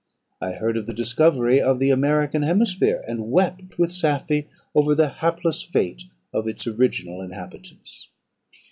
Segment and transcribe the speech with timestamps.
[0.41, 5.09] I heard of the discovery of the American hemisphere, and wept with Safie over the
[5.09, 8.07] hapless fate of its original inhabitants.